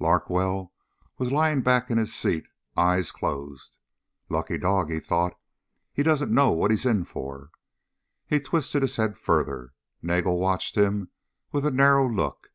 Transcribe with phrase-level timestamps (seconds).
[0.00, 0.72] Larkwell
[1.18, 3.76] was lying back in his seat, eyes closed.
[4.30, 5.38] Lucky dog, he thought.
[5.92, 7.50] He doesn't know what he's in for.
[8.26, 9.74] He twisted his head further.
[10.00, 11.10] Nagel watched him
[11.52, 12.48] with a narrow look.